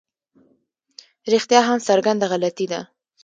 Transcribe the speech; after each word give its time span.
رښتیا 1.33 1.59
هم 1.67 1.77
څرګنده 1.87 2.25
غلطي 2.31 2.65
ده. 2.71 2.79